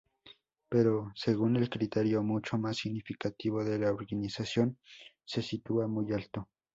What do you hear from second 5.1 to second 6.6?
se sitúa muy alto.